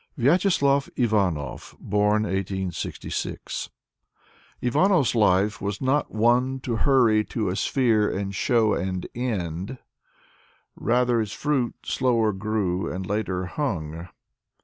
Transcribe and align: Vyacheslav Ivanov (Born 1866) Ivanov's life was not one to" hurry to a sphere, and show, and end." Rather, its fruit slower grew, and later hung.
Vyacheslav 0.17 0.89
Ivanov 0.95 1.75
(Born 1.79 2.23
1866) 2.23 3.69
Ivanov's 4.59 5.13
life 5.13 5.61
was 5.61 5.79
not 5.79 6.09
one 6.11 6.59
to" 6.61 6.75
hurry 6.87 7.23
to 7.25 7.49
a 7.49 7.55
sphere, 7.55 8.09
and 8.09 8.33
show, 8.33 8.73
and 8.73 9.05
end." 9.13 9.77
Rather, 10.75 11.21
its 11.21 11.33
fruit 11.33 11.75
slower 11.85 12.33
grew, 12.33 12.91
and 12.91 13.05
later 13.05 13.45
hung. 13.45 14.07